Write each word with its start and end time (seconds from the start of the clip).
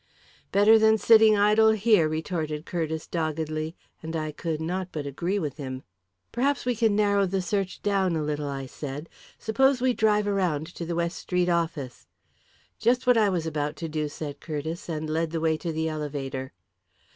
"Better 0.51 0.79
than 0.79 0.97
sitting 0.97 1.37
idle 1.37 1.73
here," 1.73 2.09
retorted 2.09 2.65
Curtiss 2.65 3.05
doggedly; 3.05 3.75
and 4.01 4.15
I 4.15 4.31
could 4.31 4.59
not 4.59 4.87
but 4.91 5.05
agree 5.05 5.37
with 5.37 5.57
him. 5.57 5.83
"Perhaps 6.31 6.65
we 6.65 6.75
can 6.75 6.95
narrow 6.95 7.27
the 7.27 7.39
search 7.39 7.83
down 7.83 8.15
a 8.15 8.23
little," 8.23 8.47
I 8.49 8.65
said. 8.65 9.09
"Suppose 9.37 9.79
we 9.79 9.93
drive 9.93 10.27
around 10.27 10.65
to 10.73 10.85
the 10.87 10.95
West 10.95 11.19
Street 11.19 11.49
office." 11.49 12.07
"Just 12.79 13.05
what 13.05 13.15
I 13.15 13.29
was 13.29 13.45
about 13.45 13.75
to 13.75 13.87
do," 13.87 14.09
said 14.09 14.39
Curtiss, 14.39 14.89
and 14.89 15.07
led 15.07 15.29
the 15.29 15.39
way 15.39 15.55
to 15.57 15.71
the 15.71 15.87
elevator. 15.87 16.53